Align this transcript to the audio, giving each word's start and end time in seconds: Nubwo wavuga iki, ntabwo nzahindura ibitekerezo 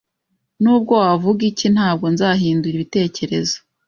Nubwo 0.61 0.93
wavuga 1.03 1.41
iki, 1.51 1.67
ntabwo 1.75 2.05
nzahindura 2.13 2.75
ibitekerezo 2.77 3.57